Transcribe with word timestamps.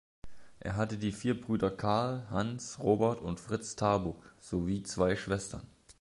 Er 0.59 0.77
hatte 0.77 0.97
die 0.97 1.11
vier 1.11 1.39
Brüder 1.39 1.69
Karl, 1.69 2.25
Hans, 2.31 2.79
Robert 2.79 3.21
und 3.21 3.39
Fritz 3.39 3.75
Tarbuk 3.75 4.33
sowie 4.39 4.81
zwei 4.81 5.15
Schwestern. 5.15 5.61